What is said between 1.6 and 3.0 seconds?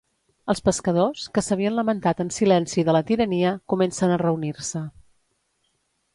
lamentat en silenci de